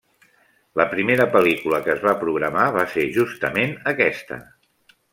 La 0.79 0.85
primera 0.93 1.27
pel·lícula 1.35 1.81
que 1.89 1.93
es 1.95 2.03
va 2.07 2.15
programar 2.23 2.65
va 2.81 2.89
ser 2.97 3.07
justament 3.21 3.81
aquesta. 3.97 4.45